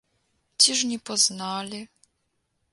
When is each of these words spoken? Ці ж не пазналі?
Ці 0.59 0.71
ж 0.79 0.87
не 0.93 0.97
пазналі? 1.11 1.81